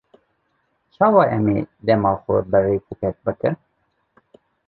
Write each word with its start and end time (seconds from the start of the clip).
Çawa 0.93 1.23
em 1.35 1.45
ê 1.57 1.57
dema 1.85 2.11
xwe 2.21 2.37
bi 2.51 2.57
rêkûpêk 2.65 3.15
bikin? 3.25 3.55